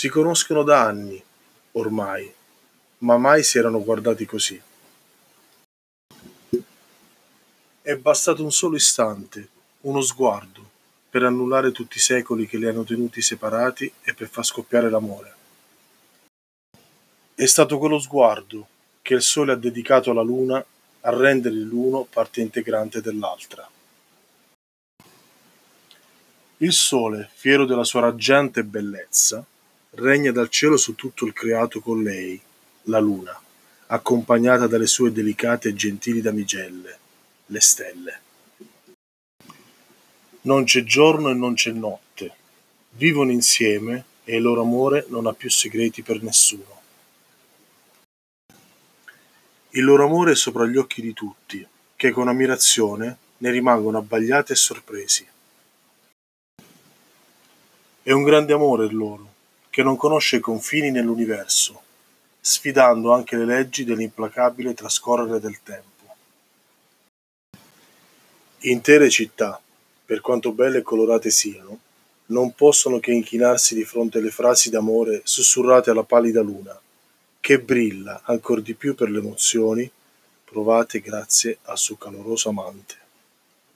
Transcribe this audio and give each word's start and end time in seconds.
Si 0.00 0.08
conoscono 0.08 0.62
da 0.62 0.80
anni, 0.80 1.22
ormai, 1.72 2.32
ma 3.00 3.18
mai 3.18 3.42
si 3.42 3.58
erano 3.58 3.84
guardati 3.84 4.24
così. 4.24 4.58
È 7.82 7.94
bastato 7.96 8.42
un 8.42 8.50
solo 8.50 8.76
istante, 8.76 9.46
uno 9.82 10.00
sguardo, 10.00 10.66
per 11.10 11.24
annullare 11.24 11.70
tutti 11.70 11.98
i 11.98 12.00
secoli 12.00 12.46
che 12.46 12.56
li 12.56 12.66
hanno 12.66 12.82
tenuti 12.82 13.20
separati 13.20 13.92
e 14.00 14.14
per 14.14 14.30
far 14.30 14.46
scoppiare 14.46 14.88
l'amore. 14.88 15.34
È 17.34 17.44
stato 17.44 17.76
quello 17.76 17.98
sguardo 17.98 18.68
che 19.02 19.12
il 19.12 19.22
sole 19.22 19.52
ha 19.52 19.56
dedicato 19.56 20.12
alla 20.12 20.22
luna 20.22 20.64
a 21.02 21.10
rendere 21.10 21.56
l'uno 21.56 22.06
parte 22.08 22.40
integrante 22.40 23.02
dell'altra. 23.02 23.68
Il 26.56 26.72
sole, 26.72 27.28
fiero 27.34 27.66
della 27.66 27.84
sua 27.84 28.00
raggiante 28.00 28.64
bellezza, 28.64 29.44
regna 29.92 30.30
dal 30.30 30.48
cielo 30.48 30.76
su 30.76 30.94
tutto 30.94 31.26
il 31.26 31.32
creato 31.32 31.80
con 31.80 32.02
lei, 32.02 32.40
la 32.84 33.00
luna, 33.00 33.38
accompagnata 33.86 34.66
dalle 34.66 34.86
sue 34.86 35.12
delicate 35.12 35.70
e 35.70 35.74
gentili 35.74 36.20
damigelle, 36.20 36.98
le 37.46 37.60
stelle. 37.60 38.20
Non 40.42 40.64
c'è 40.64 40.84
giorno 40.84 41.30
e 41.30 41.34
non 41.34 41.54
c'è 41.54 41.72
notte. 41.72 42.34
Vivono 42.90 43.30
insieme 43.30 44.04
e 44.24 44.36
il 44.36 44.42
loro 44.42 44.62
amore 44.62 45.06
non 45.08 45.26
ha 45.26 45.34
più 45.34 45.50
segreti 45.50 46.02
per 46.02 46.22
nessuno. 46.22 46.78
Il 49.70 49.84
loro 49.84 50.04
amore 50.04 50.32
è 50.32 50.36
sopra 50.36 50.66
gli 50.66 50.76
occhi 50.76 51.02
di 51.02 51.12
tutti, 51.12 51.66
che 51.94 52.10
con 52.10 52.28
ammirazione 52.28 53.18
ne 53.38 53.50
rimangono 53.50 53.98
abbagliati 53.98 54.52
e 54.52 54.56
sorpresi. 54.56 55.26
È 58.02 58.12
un 58.12 58.22
grande 58.22 58.52
amore 58.52 58.86
il 58.86 58.96
loro, 58.96 59.29
che 59.70 59.82
non 59.82 59.96
conosce 59.96 60.40
confini 60.40 60.90
nell'universo, 60.90 61.80
sfidando 62.40 63.12
anche 63.12 63.36
le 63.36 63.44
leggi 63.44 63.84
dell'implacabile 63.84 64.74
trascorrere 64.74 65.38
del 65.38 65.58
tempo. 65.62 65.88
Intere 68.64 69.08
città, 69.08 69.60
per 70.04 70.20
quanto 70.20 70.52
belle 70.52 70.78
e 70.78 70.82
colorate 70.82 71.30
siano, 71.30 71.78
non 72.26 72.52
possono 72.52 72.98
che 72.98 73.12
inchinarsi 73.12 73.74
di 73.74 73.84
fronte 73.84 74.18
alle 74.18 74.30
frasi 74.30 74.70
d'amore 74.70 75.22
sussurrate 75.24 75.90
alla 75.90 76.02
pallida 76.02 76.42
luna, 76.42 76.78
che 77.40 77.60
brilla 77.60 78.22
ancor 78.24 78.60
di 78.60 78.74
più 78.74 78.94
per 78.94 79.08
le 79.08 79.18
emozioni 79.18 79.90
provate 80.44 81.00
grazie 81.00 81.58
al 81.62 81.78
suo 81.78 81.96
caloroso 81.96 82.48
amante. 82.48 82.98